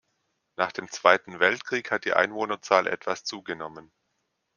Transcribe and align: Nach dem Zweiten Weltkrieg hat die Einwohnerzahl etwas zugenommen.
Nach 0.57 0.71
dem 0.71 0.89
Zweiten 0.89 1.39
Weltkrieg 1.39 1.91
hat 1.91 2.05
die 2.05 2.13
Einwohnerzahl 2.15 2.87
etwas 2.87 3.23
zugenommen. 3.23 3.91